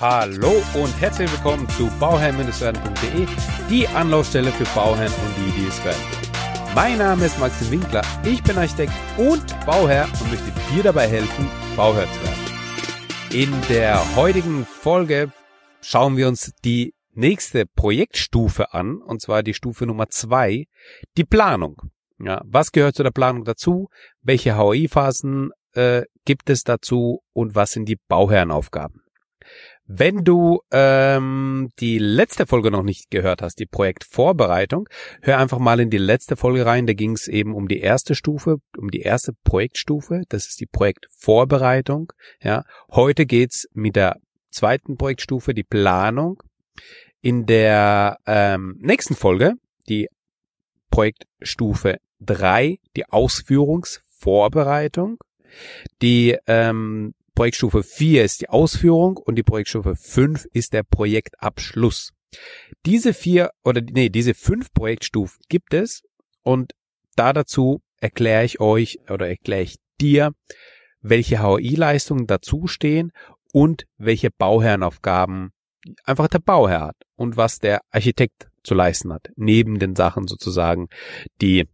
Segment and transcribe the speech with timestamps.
[0.00, 3.26] Hallo und herzlich willkommen zu bauherr-werden.de,
[3.68, 6.00] die Anlaufstelle für Bauherren und die, die es werden.
[6.74, 11.46] Mein Name ist Maxim Winkler, ich bin Architekt und Bauherr und möchte dir dabei helfen,
[11.76, 12.40] Bauherr zu werden.
[13.30, 15.32] In der heutigen Folge
[15.82, 20.64] schauen wir uns die nächste Projektstufe an, und zwar die Stufe Nummer zwei,
[21.18, 21.76] die Planung.
[22.18, 23.90] Ja, was gehört zu der Planung dazu?
[24.22, 29.02] Welche HOI-Phasen äh, gibt es dazu und was sind die Bauherrenaufgaben?
[29.92, 34.88] Wenn du ähm, die letzte Folge noch nicht gehört hast, die Projektvorbereitung,
[35.20, 36.86] hör einfach mal in die letzte Folge rein.
[36.86, 40.22] Da ging es eben um die erste Stufe, um die erste Projektstufe.
[40.28, 42.12] Das ist die Projektvorbereitung.
[42.40, 42.62] Ja,
[42.92, 44.14] heute geht's mit der
[44.52, 46.40] zweiten Projektstufe, die Planung.
[47.20, 49.54] In der ähm, nächsten Folge,
[49.88, 50.06] die
[50.92, 55.18] Projektstufe drei, die Ausführungsvorbereitung.
[56.00, 62.12] Die ähm, Projektstufe 4 ist die Ausführung und die Projektstufe 5 ist der Projektabschluss.
[62.84, 66.02] Diese vier oder nee, diese fünf Projektstufen gibt es
[66.42, 66.72] und
[67.16, 70.32] da dazu erkläre ich euch oder erkläre ich dir,
[71.00, 73.10] welche HOI-Leistungen dazustehen
[73.54, 75.52] und welche Bauherrenaufgaben
[76.04, 80.88] einfach der Bauherr hat und was der Architekt zu leisten hat, neben den Sachen sozusagen,
[81.40, 81.66] die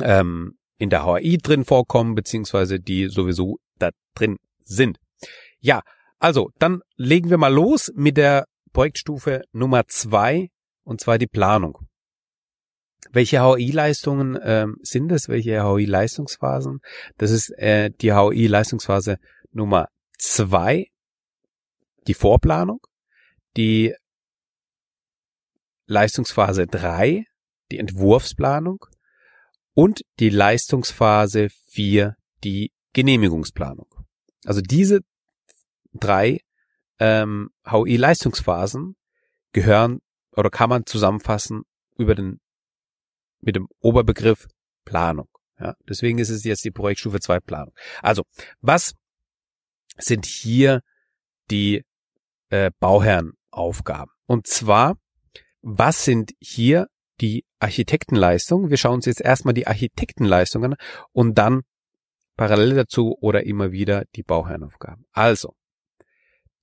[0.00, 4.98] ähm, in der HOI drin vorkommen, beziehungsweise die sowieso da drin sind.
[5.60, 5.82] Ja,
[6.18, 10.50] also dann legen wir mal los mit der Projektstufe Nummer zwei
[10.84, 11.78] und zwar die Planung.
[13.10, 15.28] Welche HOI-Leistungen ähm, sind es?
[15.28, 16.80] Welche HOI-Leistungsphasen?
[17.16, 19.16] Das ist äh, die HOI-Leistungsphase
[19.52, 20.86] Nummer zwei,
[22.06, 22.80] die Vorplanung,
[23.56, 23.94] die
[25.86, 27.24] Leistungsphase drei,
[27.70, 28.84] die Entwurfsplanung
[29.72, 33.95] und die Leistungsphase vier, die Genehmigungsplanung.
[34.46, 35.00] Also diese
[35.92, 36.40] drei
[36.98, 38.96] ähm, HOI-Leistungsphasen
[39.52, 40.00] gehören
[40.32, 41.62] oder kann man zusammenfassen
[41.96, 42.40] über den
[43.40, 44.46] mit dem Oberbegriff
[44.84, 45.28] Planung.
[45.58, 47.74] Ja, deswegen ist es jetzt die Projektstufe 2 Planung.
[48.02, 48.24] Also,
[48.60, 48.94] was
[49.96, 50.82] sind hier
[51.50, 51.84] die
[52.50, 54.12] äh, Bauherrenaufgaben?
[54.26, 54.98] Und zwar,
[55.62, 56.88] was sind hier
[57.20, 58.68] die Architektenleistungen?
[58.70, 60.76] Wir schauen uns jetzt erstmal die Architektenleistungen
[61.12, 61.62] und dann
[62.36, 65.06] parallel dazu oder immer wieder die Bauherrenaufgaben.
[65.12, 65.54] Also,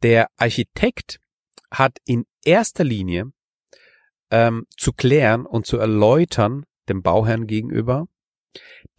[0.02, 1.20] der Architekt
[1.72, 3.32] hat in erster Linie
[4.30, 8.08] ähm, zu klären und zu erläutern dem Bauherrn gegenüber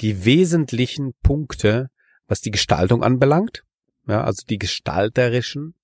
[0.00, 1.90] die wesentlichen Punkte,
[2.26, 3.62] was die Gestaltung anbelangt,
[4.06, 5.74] ja, also die gestalterischen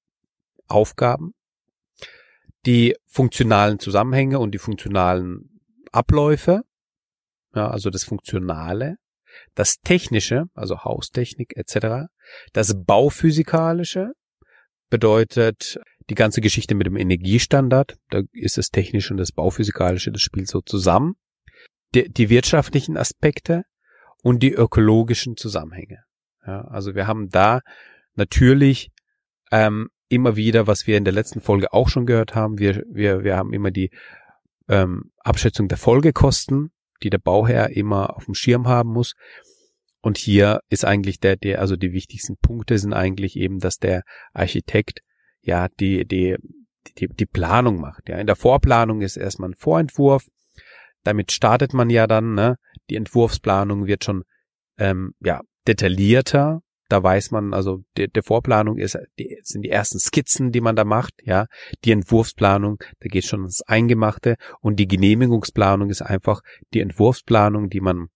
[0.67, 1.35] Aufgaben,
[2.67, 5.61] die funktionalen Zusammenhänge und die funktionalen
[5.93, 6.63] Abläufe,
[7.55, 8.97] ja, also das Funktionale,
[9.55, 12.07] das Technische, also Haustechnik etc.,
[12.53, 14.13] das Bauphysikalische
[14.91, 20.23] bedeutet die ganze Geschichte mit dem Energiestandard, da ist das Technische und das Bauphysikalische, das
[20.23, 21.15] spielt so zusammen,
[21.95, 23.63] die, die wirtschaftlichen Aspekte
[24.23, 25.99] und die ökologischen Zusammenhänge.
[26.47, 27.61] Ja, also wir haben da
[28.15, 28.91] natürlich
[29.53, 33.23] ähm, immer wieder, was wir in der letzten Folge auch schon gehört haben, wir, wir,
[33.23, 33.91] wir haben immer die
[34.69, 39.15] ähm, Abschätzung der Folgekosten, die der Bauherr immer auf dem Schirm haben muss.
[40.03, 44.03] Und hier ist eigentlich der, der, also die wichtigsten Punkte sind eigentlich eben, dass der
[44.33, 45.01] Architekt
[45.43, 46.37] ja die, die,
[46.99, 48.09] die, die Planung macht.
[48.09, 50.27] Ja, in der Vorplanung ist erstmal ein Vorentwurf.
[51.03, 52.57] Damit startet man ja dann, ne?
[52.89, 54.25] Die Entwurfsplanung wird schon
[54.79, 59.99] ähm, ja detaillierter da weiß man, also der, der Vorplanung ist, die, sind die ersten
[59.99, 61.47] Skizzen, die man da macht, ja.
[61.85, 66.41] Die Entwurfsplanung, da geht schon ins Eingemachte und die Genehmigungsplanung ist einfach
[66.75, 68.09] die Entwurfsplanung, die man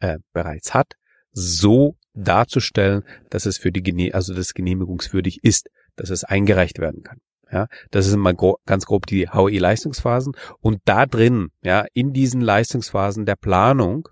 [0.00, 0.94] äh, bereits hat,
[1.32, 7.02] so darzustellen, dass es für die Gene also das genehmigungswürdig ist, dass es eingereicht werden
[7.02, 7.18] kann.
[7.52, 10.36] Ja, das sind mal gro ganz grob die HOI-Leistungsphasen.
[10.60, 14.08] Und da drin, ja, in diesen Leistungsphasen der Planung,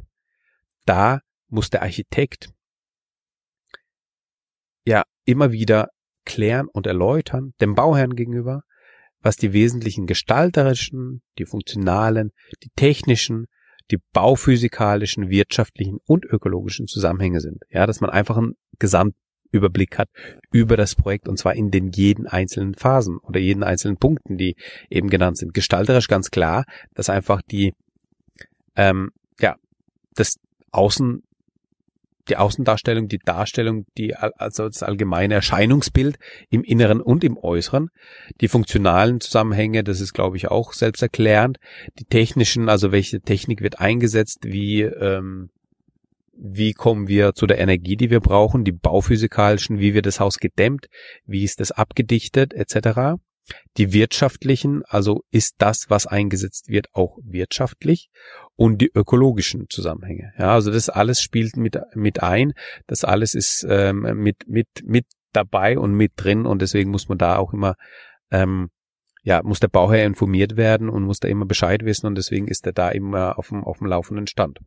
[0.86, 2.50] da muss der Architekt
[5.28, 5.90] immer wieder
[6.24, 8.62] klären und erläutern, dem Bauherrn gegenüber,
[9.20, 12.30] was die wesentlichen gestalterischen, die funktionalen,
[12.62, 13.46] die technischen,
[13.90, 17.62] die bauphysikalischen, wirtschaftlichen und ökologischen Zusammenhänge sind.
[17.70, 20.08] Ja, dass man einfach einen Gesamtüberblick hat
[20.50, 24.56] über das Projekt und zwar in den jeden einzelnen Phasen oder jeden einzelnen Punkten, die
[24.88, 25.52] eben genannt sind.
[25.52, 26.64] Gestalterisch ganz klar,
[26.94, 27.74] dass einfach die,
[28.76, 29.10] ähm,
[29.40, 29.56] ja,
[30.14, 30.36] das
[30.70, 31.22] Außen
[32.28, 36.18] die Außendarstellung, die Darstellung, die also das allgemeine Erscheinungsbild
[36.50, 37.90] im Inneren und im Äußeren,
[38.40, 41.58] die funktionalen Zusammenhänge, das ist glaube ich auch selbsterklärend,
[41.98, 45.50] die technischen, also welche Technik wird eingesetzt, wie ähm,
[46.38, 50.38] wie kommen wir zu der Energie, die wir brauchen, die bauphysikalischen, wie wird das Haus
[50.38, 50.88] gedämmt,
[51.26, 53.18] wie ist das abgedichtet, etc.
[53.76, 58.10] Die wirtschaftlichen, also ist das, was eingesetzt wird, auch wirtschaftlich?
[58.56, 60.32] Und die ökologischen Zusammenhänge.
[60.38, 62.52] Ja, also das alles spielt mit, mit ein,
[62.86, 66.46] das alles ist ähm, mit, mit, mit dabei und mit drin.
[66.46, 67.74] Und deswegen muss man da auch immer
[68.30, 68.70] ähm,
[69.28, 72.64] ja, muss der Bauherr informiert werden und muss da immer Bescheid wissen und deswegen ist
[72.64, 74.58] er da immer auf dem, auf dem laufenden Stand.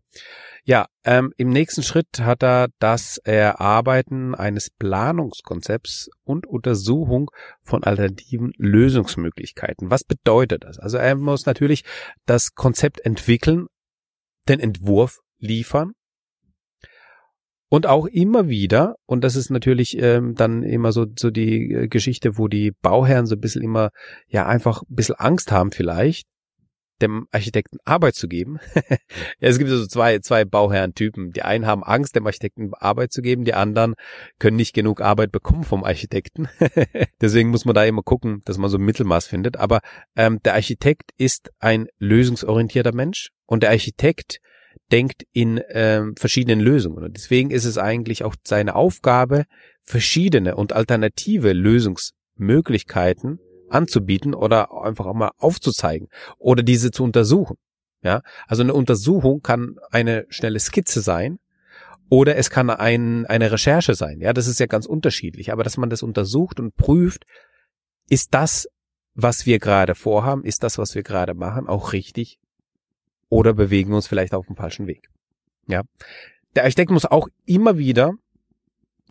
[0.63, 7.31] Ja, ähm, im nächsten Schritt hat er das Erarbeiten eines Planungskonzepts und Untersuchung
[7.63, 9.89] von alternativen Lösungsmöglichkeiten.
[9.89, 10.77] Was bedeutet das?
[10.77, 11.83] Also er muss natürlich
[12.27, 13.65] das Konzept entwickeln,
[14.47, 15.93] den Entwurf liefern
[17.71, 21.87] und auch immer wieder, und das ist natürlich ähm, dann immer so, so die äh,
[21.87, 23.91] Geschichte, wo die Bauherren so ein bisschen immer,
[24.27, 26.27] ja, einfach ein bisschen Angst haben vielleicht,
[27.01, 28.59] dem Architekten Arbeit zu geben.
[28.89, 28.97] ja,
[29.39, 31.31] es gibt so also zwei, zwei Bauherrentypen.
[31.31, 33.93] Die einen haben Angst, dem Architekten Arbeit zu geben, die anderen
[34.37, 36.49] können nicht genug Arbeit bekommen vom Architekten.
[37.21, 39.55] Deswegen muss man da immer gucken, dass man so ein Mittelmaß findet.
[39.55, 39.79] Aber
[40.17, 44.41] ähm, der Architekt ist ein lösungsorientierter Mensch und der Architekt
[44.91, 47.03] denkt in ähm, verschiedenen Lösungen.
[47.03, 49.45] Und deswegen ist es eigentlich auch seine Aufgabe,
[49.83, 53.39] verschiedene und alternative Lösungsmöglichkeiten
[53.69, 56.07] anzubieten oder einfach auch mal aufzuzeigen
[56.37, 57.57] oder diese zu untersuchen.
[58.03, 61.37] Ja, also eine Untersuchung kann eine schnelle Skizze sein
[62.09, 64.19] oder es kann ein, eine Recherche sein.
[64.19, 65.51] Ja, das ist ja ganz unterschiedlich.
[65.51, 67.25] Aber dass man das untersucht und prüft,
[68.09, 68.67] ist das,
[69.13, 72.40] was wir gerade vorhaben, ist das, was wir gerade machen, auch richtig
[73.31, 75.07] oder bewegen uns vielleicht auf dem falschen Weg.
[75.67, 75.83] Ja.
[76.55, 78.11] Der Architekt muss auch immer wieder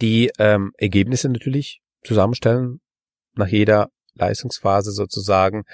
[0.00, 2.80] die ähm, Ergebnisse natürlich zusammenstellen,
[3.34, 5.64] nach jeder Leistungsphase sozusagen,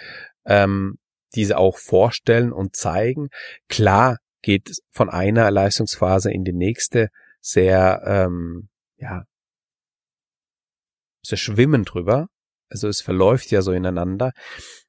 [0.44, 0.98] ähm,
[1.34, 3.28] diese auch vorstellen und zeigen.
[3.68, 7.08] Klar geht von einer Leistungsphase in die nächste
[7.40, 9.24] sehr, ähm, ja,
[11.22, 12.28] sehr schwimmen drüber.
[12.68, 14.32] Also es verläuft ja so ineinander.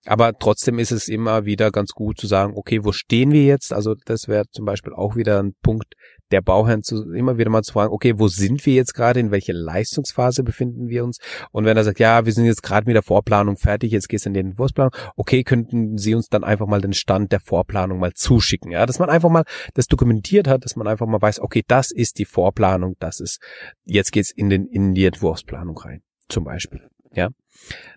[0.06, 3.74] Aber trotzdem ist es immer wieder ganz gut zu sagen, okay, wo stehen wir jetzt?
[3.74, 5.96] Also das wäre zum Beispiel auch wieder ein Punkt
[6.32, 9.20] der Bauherren zu immer wieder mal zu fragen, okay, wo sind wir jetzt gerade?
[9.20, 11.20] In welcher Leistungsphase befinden wir uns?
[11.52, 14.26] Und wenn er sagt, ja, wir sind jetzt gerade mit der Vorplanung fertig, jetzt geht's
[14.26, 18.14] in die Entwurfsplanung, okay, könnten Sie uns dann einfach mal den Stand der Vorplanung mal
[18.14, 18.72] zuschicken?
[18.72, 21.92] Ja, dass man einfach mal das dokumentiert hat, dass man einfach mal weiß, okay, das
[21.92, 23.42] ist die Vorplanung, das ist,
[23.86, 26.82] jetzt geht's in den, in die Entwurfsplanung rein, zum Beispiel.
[27.18, 27.30] Ja.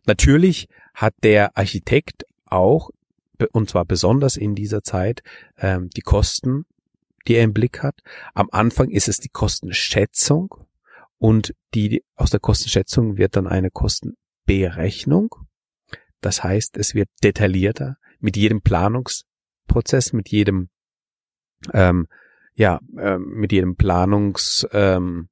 [0.06, 2.90] Natürlich hat der Architekt auch,
[3.52, 5.22] und zwar besonders in dieser Zeit,
[5.58, 6.64] ähm, die Kosten,
[7.28, 8.00] die er im Blick hat.
[8.34, 10.54] Am Anfang ist es die Kostenschätzung
[11.18, 15.34] und die aus der Kostenschätzung wird dann eine Kostenberechnung.
[16.22, 20.70] Das heißt, es wird detaillierter mit jedem Planungsprozess, mit jedem
[21.74, 22.08] ähm,
[22.54, 25.28] ja, äh, mit jedem Planungs, ähm,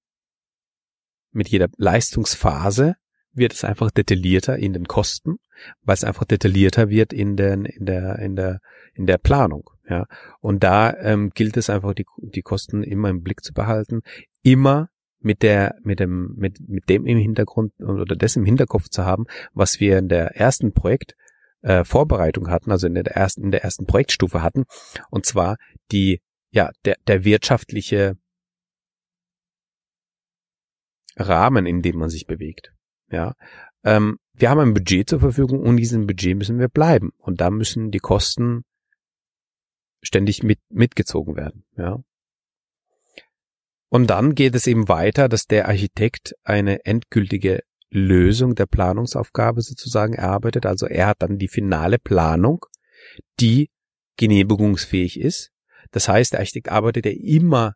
[1.32, 2.96] mit jeder Leistungsphase
[3.38, 5.36] wird es einfach detaillierter in den Kosten,
[5.82, 8.60] weil es einfach detaillierter wird in den, in der, in der,
[8.94, 9.70] in der Planung.
[9.88, 10.06] Ja.
[10.40, 14.02] Und da ähm, gilt es einfach, die, die Kosten immer im Blick zu behalten,
[14.42, 14.88] immer
[15.20, 19.24] mit der, mit dem, mit, mit dem im Hintergrund oder das im Hinterkopf zu haben,
[19.52, 21.14] was wir in der ersten Projekt
[21.62, 24.64] äh, Vorbereitung hatten, also in der ersten, in der ersten Projektstufe hatten,
[25.10, 25.56] und zwar
[25.90, 26.20] die,
[26.50, 28.16] ja, der, der wirtschaftliche
[31.16, 32.72] Rahmen, in dem man sich bewegt.
[33.10, 33.34] Ja,
[33.84, 37.50] ähm, wir haben ein Budget zur Verfügung und diesem Budget müssen wir bleiben und da
[37.50, 38.64] müssen die Kosten
[40.02, 41.64] ständig mit mitgezogen werden.
[41.76, 41.98] Ja.
[43.88, 50.12] Und dann geht es eben weiter, dass der Architekt eine endgültige Lösung der Planungsaufgabe sozusagen
[50.12, 50.66] erarbeitet.
[50.66, 52.66] Also er hat dann die finale Planung,
[53.40, 53.70] die
[54.16, 55.50] genehmigungsfähig ist.
[55.90, 57.74] Das heißt, der Architekt arbeitet ja immer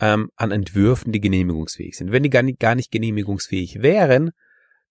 [0.00, 2.12] ähm, an Entwürfen, die genehmigungsfähig sind.
[2.12, 4.32] Wenn die gar nicht, gar nicht genehmigungsfähig wären,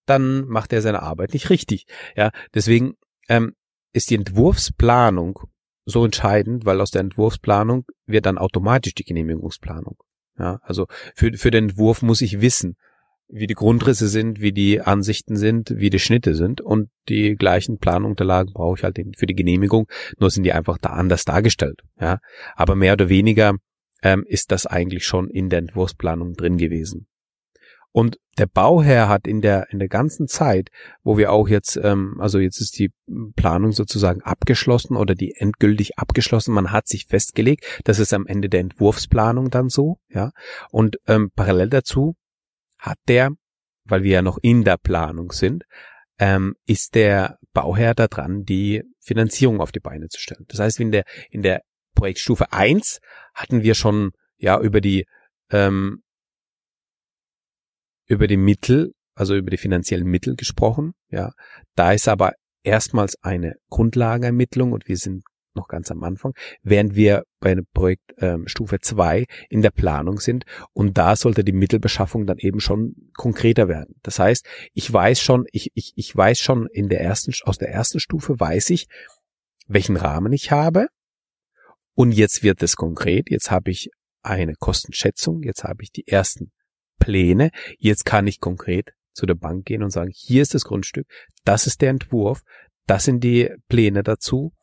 [0.06, 1.86] dann macht er seine Arbeit nicht richtig.
[2.16, 2.96] Ja, deswegen
[3.30, 3.54] ähm,
[3.94, 5.40] ist die Entwurfsplanung
[5.86, 9.98] so entscheidend, weil aus der Entwurfsplanung wird dann automatisch die Genehmigungsplanung.
[10.38, 12.78] Ja, also für, für den Entwurf muss ich wissen,
[13.28, 17.78] wie die Grundrisse sind, wie die Ansichten sind, wie die Schnitte sind und die gleichen
[17.78, 19.88] Planunterlagen brauche ich halt für die Genehmigung,
[20.20, 21.82] nur sind die einfach da anders dargestellt.
[22.00, 22.20] Ja,
[22.56, 23.56] aber mehr oder weniger
[24.04, 27.08] ähm, ist das eigentlich schon in der Entwurfsplanung drin gewesen.
[27.92, 30.70] Und der Bauherr hat in der in der ganzen Zeit,
[31.04, 32.92] wo wir auch jetzt, ähm, also jetzt ist die
[33.36, 36.54] Planung sozusagen abgeschlossen oder die endgültig abgeschlossen.
[36.54, 40.32] Man hat sich festgelegt, das ist am Ende der Entwurfsplanung dann so, ja.
[40.70, 42.16] Und ähm, parallel dazu
[42.80, 43.32] hat der,
[43.84, 45.64] weil wir ja noch in der Planung sind,
[46.18, 50.46] ähm, ist der Bauherr da dran, die Finanzierung auf die Beine zu stellen.
[50.48, 51.62] Das heißt, in der in der
[51.96, 53.00] Projektstufe eins
[53.34, 55.06] hatten wir schon ja über die
[55.50, 56.04] ähm,
[58.12, 60.92] über die Mittel, also über die finanziellen Mittel gesprochen.
[61.10, 61.32] Ja,
[61.76, 67.24] da ist aber erstmals eine Grundlagenermittlung und wir sind noch ganz am Anfang, während wir
[67.40, 72.26] bei einem Projekt ähm, Stufe 2 in der Planung sind und da sollte die Mittelbeschaffung
[72.26, 73.96] dann eben schon konkreter werden.
[74.02, 77.70] Das heißt, ich weiß schon, ich, ich, ich weiß schon in der ersten, aus der
[77.70, 78.88] ersten Stufe weiß ich,
[79.68, 80.88] welchen Rahmen ich habe
[81.96, 83.90] und jetzt wird es konkret, jetzt habe ich
[84.22, 86.52] eine Kostenschätzung, jetzt habe ich die ersten
[87.02, 91.06] Pläne, jetzt kann ich konkret zu der Bank gehen und sagen, hier ist das Grundstück,
[91.44, 92.44] das ist der Entwurf,
[92.88, 94.54] das sind die Pläne dazu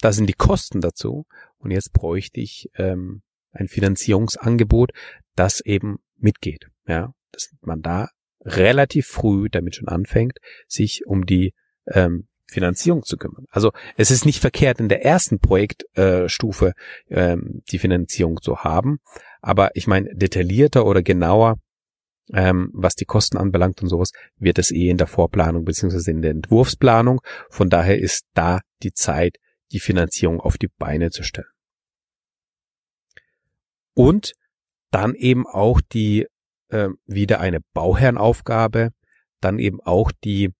[0.00, 1.26] da sind die Kosten dazu.
[1.58, 4.92] Und jetzt bräuchte ich ähm, ein Finanzierungsangebot,
[5.34, 6.66] das eben mitgeht.
[6.86, 8.08] Ja, dass man da
[8.42, 11.52] relativ früh damit schon anfängt, sich um die
[11.88, 13.46] ähm, Finanzierung zu kümmern.
[13.50, 16.74] Also es ist nicht verkehrt, in der ersten Projektstufe
[17.08, 18.98] äh, ähm, die Finanzierung zu haben,
[19.40, 21.56] aber ich meine, detaillierter oder genauer,
[22.32, 26.22] ähm, was die Kosten anbelangt und sowas, wird es eh in der Vorplanung beziehungsweise in
[26.22, 27.20] der Entwurfsplanung.
[27.50, 29.36] Von daher ist da die Zeit
[29.72, 31.48] die Finanzierung auf die Beine zu stellen.
[33.94, 34.32] Und
[34.90, 36.26] dann eben auch die
[36.68, 38.90] äh, wieder eine Bauherrenaufgabe,
[39.40, 40.50] dann eben auch die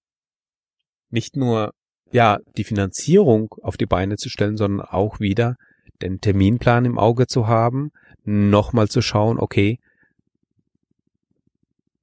[1.10, 1.72] nicht nur
[2.12, 5.56] ja die Finanzierung auf die Beine zu stellen, sondern auch wieder
[6.02, 7.90] den Terminplan im Auge zu haben,
[8.24, 9.78] nochmal zu schauen, okay,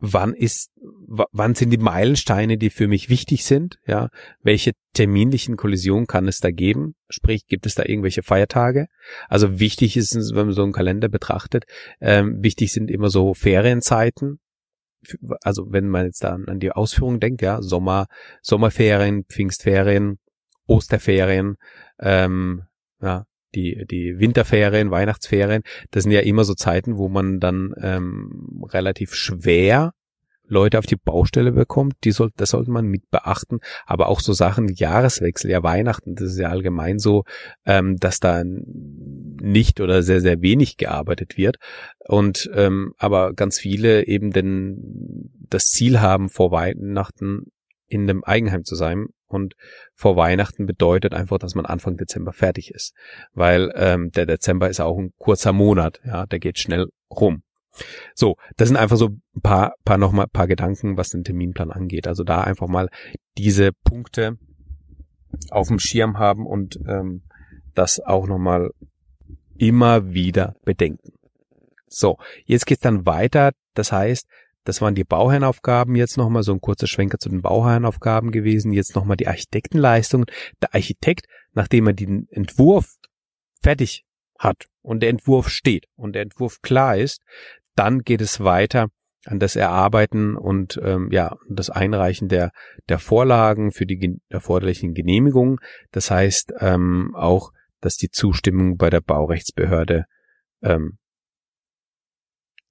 [0.06, 0.70] wann ist,
[1.08, 4.10] wann sind die Meilensteine, die für mich wichtig sind, ja,
[4.42, 8.88] welche terminlichen Kollisionen kann es da geben, sprich, gibt es da irgendwelche Feiertage?
[9.30, 11.64] Also wichtig ist, wenn man so einen Kalender betrachtet,
[12.02, 14.42] ähm, wichtig sind immer so Ferienzeiten,
[15.42, 18.08] also wenn man jetzt da an die Ausführung denkt, ja, Sommer,
[18.42, 20.20] Sommerferien, Pfingstferien,
[20.68, 21.56] Osterferien,
[22.02, 22.64] ähm,
[23.02, 23.24] ja,
[23.56, 29.14] die, die Winterferien, Weihnachtsferien, das sind ja immer so Zeiten, wo man dann ähm, relativ
[29.14, 29.94] schwer
[30.46, 33.60] Leute auf die Baustelle bekommt, die soll, das sollte man mit beachten.
[33.86, 37.24] Aber auch so Sachen Jahreswechsel, ja Weihnachten, das ist ja allgemein so,
[37.66, 41.58] ähm, dass da nicht oder sehr, sehr wenig gearbeitet wird.
[42.00, 47.52] Und ähm, aber ganz viele eben denn das Ziel haben, vor Weihnachten
[47.88, 49.56] in dem Eigenheim zu sein und
[49.94, 52.94] vor Weihnachten bedeutet einfach, dass man Anfang Dezember fertig ist,
[53.34, 57.44] weil ähm, der Dezember ist auch ein kurzer Monat, ja, der geht schnell rum.
[58.14, 62.08] So, das sind einfach so ein paar, paar nochmal paar Gedanken, was den Terminplan angeht.
[62.08, 62.90] Also da einfach mal
[63.38, 64.38] diese Punkte
[65.50, 67.24] auf dem Schirm haben und ähm,
[67.74, 68.70] das auch nochmal
[69.58, 71.14] immer wieder bedenken.
[71.88, 73.52] So, jetzt geht's dann weiter.
[73.74, 74.28] Das heißt,
[74.64, 75.96] das waren die Bauherrenaufgaben.
[75.96, 78.72] Jetzt nochmal so ein kurzer Schwenker zu den Bauherrenaufgaben gewesen.
[78.72, 80.26] Jetzt nochmal die Architektenleistungen.
[80.62, 82.96] Der Architekt, nachdem er den Entwurf
[83.62, 84.04] fertig
[84.40, 87.22] hat und der Entwurf steht und der Entwurf klar ist,
[87.76, 88.88] dann geht es weiter
[89.26, 92.52] an das Erarbeiten und ähm, ja das Einreichen der
[92.90, 95.60] der Vorlagen für die erforderlichen Genehmigungen.
[95.92, 100.06] Das heißt ähm, auch, dass die Zustimmung bei der Baurechtsbehörde
[100.62, 100.98] ähm,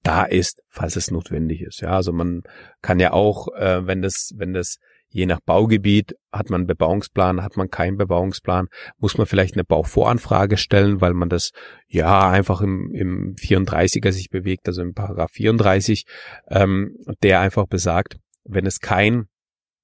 [0.03, 1.81] da ist, falls es notwendig ist.
[1.81, 2.43] Ja, also man
[2.81, 4.77] kann ja auch, äh, wenn das, wenn das
[5.13, 8.67] je nach Baugebiet hat man Bebauungsplan, hat man keinen Bebauungsplan,
[8.97, 11.51] muss man vielleicht eine Bauvoranfrage stellen, weil man das
[11.87, 16.05] ja einfach im, im 34er sich bewegt, also im Paragraph 34,
[16.49, 19.27] ähm, der einfach besagt, wenn es kein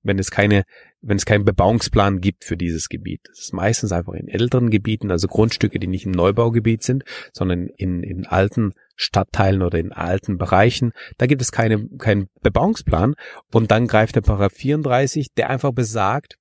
[0.02, 0.64] wenn es keine,
[1.02, 3.22] wenn es keinen Bebauungsplan gibt für dieses Gebiet.
[3.28, 7.04] Das ist meistens einfach in älteren Gebieten, also Grundstücke, die nicht im Neubaugebiet sind,
[7.34, 10.92] sondern in, in alten Stadtteilen oder in alten Bereichen.
[11.18, 13.16] Da gibt es keine, keinen Bebauungsplan.
[13.52, 16.36] Und dann greift der Paragraph 34, der einfach besagt,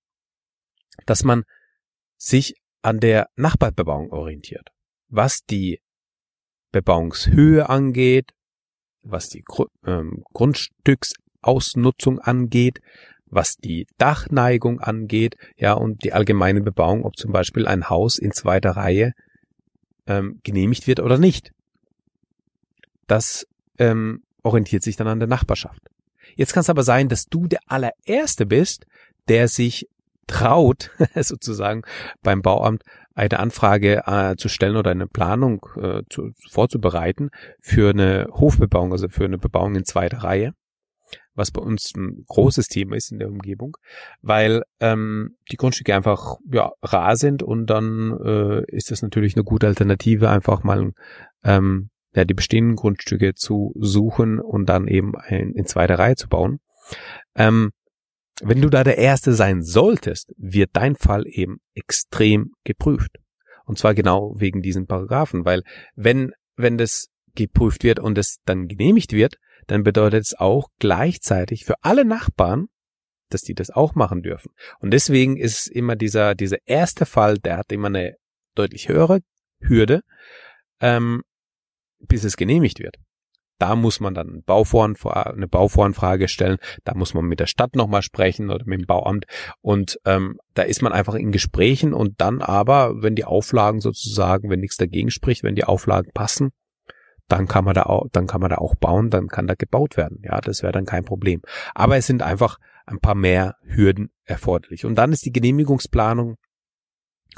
[1.06, 1.44] dass man
[2.16, 4.68] sich an der Nachbarbebauung orientiert.
[5.08, 5.80] Was die
[6.70, 8.32] Bebauungshöhe angeht,
[9.02, 9.44] was die
[9.86, 12.80] ähm, Grundstücksausnutzung angeht,
[13.30, 18.32] was die Dachneigung angeht, ja, und die allgemeine Bebauung, ob zum Beispiel ein Haus in
[18.32, 19.12] zweiter Reihe
[20.06, 21.52] ähm, genehmigt wird oder nicht
[23.08, 23.46] das
[23.78, 25.80] ähm, orientiert sich dann an der Nachbarschaft.
[26.36, 28.86] Jetzt kann es aber sein, dass du der allererste bist,
[29.26, 29.88] der sich
[30.28, 31.82] traut, sozusagen
[32.22, 37.30] beim Bauamt eine Anfrage äh, zu stellen oder eine Planung äh, zu, vorzubereiten
[37.60, 40.52] für eine Hofbebauung, also für eine Bebauung in zweiter Reihe,
[41.38, 43.76] was bei uns ein großes Thema ist in der Umgebung,
[44.20, 49.44] weil ähm, die Grundstücke einfach ja rar sind und dann äh, ist das natürlich eine
[49.44, 50.92] gute Alternative, einfach mal
[51.44, 56.28] ähm, ja, die bestehenden Grundstücke zu suchen und dann eben ein, in zweiter Reihe zu
[56.28, 56.58] bauen.
[57.34, 57.70] Ähm,
[58.40, 63.18] wenn du da der Erste sein solltest, wird dein Fall eben extrem geprüft.
[63.64, 65.62] Und zwar genau wegen diesen Paragraphen, weil
[65.94, 69.36] wenn, wenn das geprüft wird und es dann genehmigt wird,
[69.68, 72.66] dann bedeutet es auch gleichzeitig für alle Nachbarn,
[73.30, 74.50] dass die das auch machen dürfen.
[74.80, 78.16] Und deswegen ist immer dieser, dieser erste Fall, der hat immer eine
[78.54, 79.20] deutlich höhere
[79.60, 80.00] Hürde,
[80.80, 81.22] ähm,
[82.00, 82.96] bis es genehmigt wird.
[83.58, 86.58] Da muss man dann eine Bauvoranfrage stellen.
[86.84, 89.26] Da muss man mit der Stadt nochmal sprechen oder mit dem Bauamt.
[89.60, 94.48] Und ähm, da ist man einfach in Gesprächen und dann aber, wenn die Auflagen sozusagen,
[94.48, 96.50] wenn nichts dagegen spricht, wenn die Auflagen passen,
[97.28, 99.96] dann kann man da auch, dann kann man da auch bauen, dann kann da gebaut
[99.96, 100.20] werden.
[100.22, 101.42] Ja, das wäre dann kein Problem.
[101.74, 104.84] Aber es sind einfach ein paar mehr Hürden erforderlich.
[104.84, 106.36] Und dann ist die Genehmigungsplanung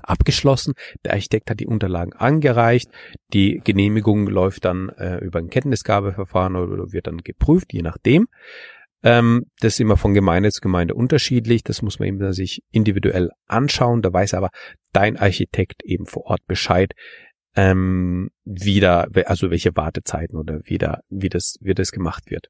[0.02, 0.74] abgeschlossen.
[1.04, 2.90] Der Architekt hat die Unterlagen angereicht.
[3.32, 8.28] Die Genehmigung läuft dann äh, über ein Kenntnisgabeverfahren oder wird dann geprüft, je nachdem.
[9.02, 11.64] Ähm, das ist immer von Gemeinde zu Gemeinde unterschiedlich.
[11.64, 14.02] Das muss man eben sich individuell anschauen.
[14.02, 14.50] Da weiß aber
[14.92, 16.92] dein Architekt eben vor Ort Bescheid,
[17.56, 22.48] ähm, wie da, also welche Wartezeiten oder wie da, wie das, wie das gemacht wird.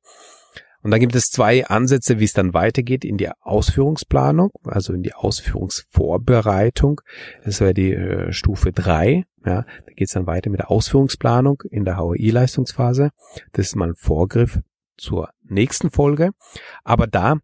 [0.82, 5.02] Und dann gibt es zwei Ansätze, wie es dann weitergeht in die Ausführungsplanung, also in
[5.02, 7.02] die Ausführungsvorbereitung.
[7.44, 9.24] Das wäre die äh, Stufe drei.
[9.44, 13.10] Ja, da geht es dann weiter mit der Ausführungsplanung in der HOI-Leistungsphase.
[13.52, 14.60] Das ist mal ein Vorgriff
[14.96, 16.30] zur nächsten Folge.
[16.82, 17.36] Aber da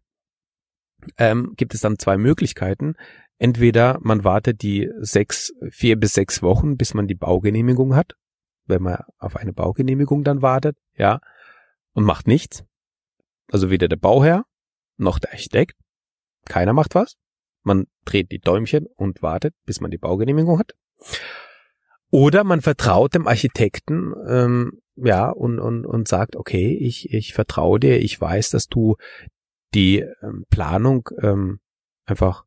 [1.17, 2.95] ähm, gibt es dann zwei Möglichkeiten.
[3.39, 8.13] Entweder man wartet die sechs, vier bis sechs Wochen, bis man die Baugenehmigung hat,
[8.65, 11.19] wenn man auf eine Baugenehmigung dann wartet, ja,
[11.93, 12.63] und macht nichts.
[13.51, 14.45] Also weder der Bauherr
[14.97, 15.77] noch der Architekt.
[16.45, 17.17] Keiner macht was.
[17.63, 20.73] Man dreht die Däumchen und wartet, bis man die Baugenehmigung hat.
[22.09, 27.79] Oder man vertraut dem Architekten, ähm, ja, und, und, und sagt, okay, ich, ich vertraue
[27.79, 28.95] dir, ich weiß, dass du
[29.73, 31.59] die ähm, Planung ähm,
[32.05, 32.46] einfach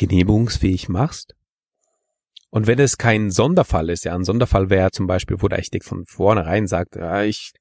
[0.00, 1.34] genehmigungsfähig machst.
[2.52, 5.84] Und wenn es kein Sonderfall ist, ja, ein Sonderfall wäre zum Beispiel, wo der Architekt
[5.84, 7.52] von vornherein sagt, ja, ich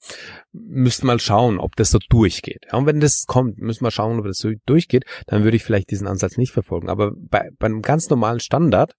[0.51, 2.65] müsste mal schauen, ob das so durchgeht.
[2.72, 5.63] Ja, und wenn das kommt, müssen wir schauen, ob das so durchgeht, dann würde ich
[5.63, 6.89] vielleicht diesen Ansatz nicht verfolgen.
[6.89, 8.95] Aber bei, bei einem ganz normalen Standard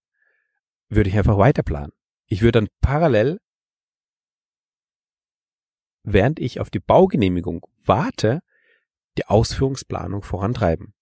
[0.88, 1.92] würde ich einfach weiter planen.
[2.26, 3.40] Ich würde dann parallel,
[6.04, 8.40] während ich auf die Baugenehmigung warte,
[9.18, 10.94] die Ausführungsplanung vorantreiben.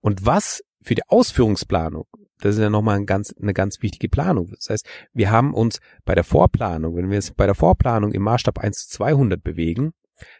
[0.00, 2.06] Und was für die Ausführungsplanung
[2.40, 4.50] das ist ja nochmal ein ganz, eine ganz wichtige Planung.
[4.54, 8.22] Das heißt, wir haben uns bei der Vorplanung, wenn wir uns bei der Vorplanung im
[8.22, 9.92] Maßstab 1 zu 200 bewegen,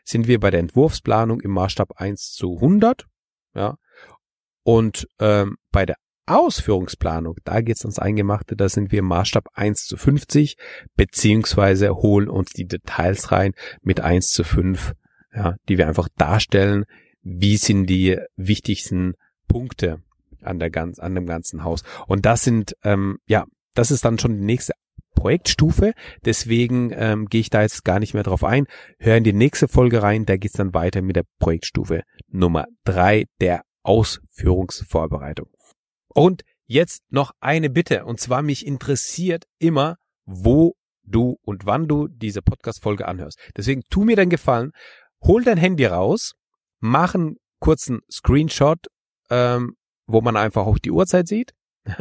[0.05, 3.07] sind wir bei der Entwurfsplanung im Maßstab 1 zu 100.
[3.55, 3.77] Ja.
[4.63, 9.87] Und ähm, bei der Ausführungsplanung, da geht's ans Eingemachte, da sind wir im Maßstab 1
[9.87, 10.57] zu 50,
[10.95, 14.93] beziehungsweise holen uns die Details rein mit 1 zu 5,
[15.35, 16.85] ja, die wir einfach darstellen,
[17.23, 19.15] wie sind die wichtigsten
[19.49, 20.03] Punkte
[20.43, 21.83] an der ganz, an dem ganzen Haus.
[22.07, 24.73] Und das sind, ähm, ja, das ist dann schon die nächste
[25.15, 25.95] Projektstufe.
[26.25, 28.67] Deswegen ähm, gehe ich da jetzt gar nicht mehr drauf ein.
[28.99, 33.25] Hör in die nächste Folge rein, da geht's dann weiter mit der Projektstufe Nummer drei
[33.41, 35.49] der Ausführungsvorbereitung.
[36.09, 42.07] Und jetzt noch eine Bitte, und zwar mich interessiert immer, wo du und wann du
[42.07, 43.39] diese Podcast-Folge anhörst.
[43.57, 44.73] Deswegen tu mir den Gefallen,
[45.23, 46.35] hol dein Handy raus,
[46.81, 48.87] mach einen kurzen Screenshot
[49.31, 49.75] ähm,
[50.09, 51.55] wo man einfach auch die Uhrzeit sieht.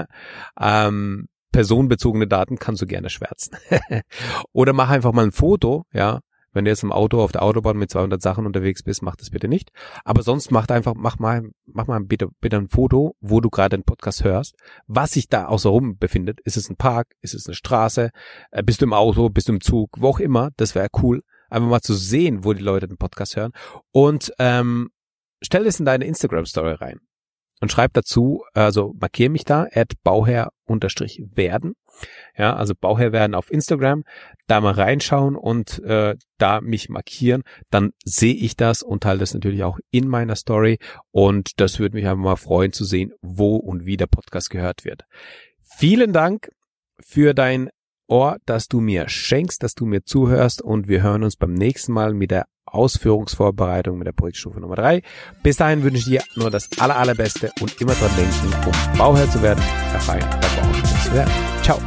[0.60, 3.58] ähm, personenbezogene Daten kannst du gerne schwärzen.
[4.54, 6.22] Oder mach einfach mal ein Foto, ja.
[6.54, 9.30] Wenn du jetzt im Auto auf der Autobahn mit 200 Sachen unterwegs bist, mach das
[9.30, 9.70] bitte nicht.
[10.04, 13.78] Aber sonst mach einfach, mach mal, mach mal bitte, bitte ein Foto, wo du gerade
[13.78, 14.56] den Podcast hörst.
[14.88, 16.39] Was sich da außerrum befindet.
[16.41, 17.10] Ist es ein Park?
[17.22, 18.10] Ist es eine Straße?
[18.50, 19.30] Äh, bist du im Auto?
[19.30, 19.91] Bist du im Zug?
[20.00, 20.50] Wo auch immer.
[20.58, 21.22] Das wäre cool.
[21.50, 23.52] Einfach mal zu sehen, wo die Leute den Podcast hören.
[23.91, 24.89] Und ähm,
[25.43, 27.00] stell es in deine Instagram-Story rein
[27.62, 31.74] und schreib dazu, also markiere mich da, at bauherr-werden.
[32.38, 34.04] Ja, also Bauherr werden auf Instagram,
[34.46, 37.41] da mal reinschauen und äh, da mich markieren,
[37.72, 40.78] dann sehe ich das und teile das natürlich auch in meiner Story
[41.12, 44.86] und das würde mich einfach mal freuen zu sehen, wo und wie der Podcast gehört
[44.86, 45.06] wird.
[45.63, 46.50] Vielen Dank
[47.00, 47.70] für dein
[48.08, 51.91] Ohr, dass du mir schenkst, dass du mir zuhörst und wir hören uns beim nächsten
[51.91, 55.01] Mal mit der Ausführungsvorbereitung mit der Projektstufe Nummer drei.
[55.43, 59.30] Bis dahin wünsche ich dir nur das aller, allerbeste und immer dran denken, um Bauherr
[59.30, 61.32] zu werden, der Feind der Bauherr zu werden.
[61.63, 61.80] Ciao.